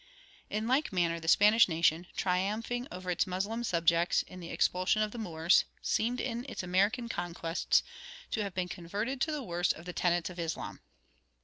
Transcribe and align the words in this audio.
In 0.49 0.67
like 0.67 0.91
manner 0.91 1.19
the 1.19 1.27
Spanish 1.27 1.67
nation, 1.69 2.07
triumphing 2.17 2.87
over 2.91 3.11
its 3.11 3.27
Moslem 3.27 3.63
subjects 3.63 4.23
in 4.23 4.39
the 4.39 4.49
expulsion 4.49 5.03
of 5.03 5.11
the 5.11 5.19
Moors, 5.19 5.65
seemed 5.83 6.19
in 6.19 6.43
its 6.49 6.63
American 6.63 7.07
conquests 7.07 7.83
to 8.31 8.41
have 8.41 8.55
been 8.55 8.67
converted 8.67 9.21
to 9.21 9.31
the 9.31 9.43
worst 9.43 9.73
of 9.73 9.85
the 9.85 9.93
tenets 9.93 10.31
of 10.31 10.39
Islam. 10.39 10.79